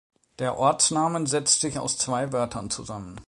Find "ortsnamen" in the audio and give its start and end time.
0.57-1.27